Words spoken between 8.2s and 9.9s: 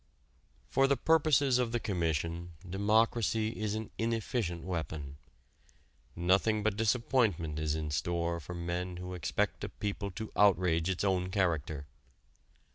for men who expect a